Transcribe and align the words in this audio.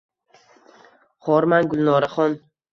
—Xormang, 1.27 1.71
Gulnoraxon… 1.77 2.39